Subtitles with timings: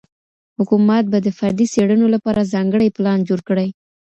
[0.57, 3.67] حکومت به د فردي څېړنو لپاره ځانګړی پلان جوړ کړي.